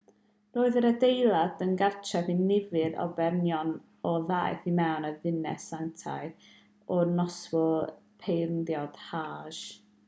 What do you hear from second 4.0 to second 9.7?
a ddaeth i ymweld â'r ddinas sanctaidd ar noswyl pererindod hajj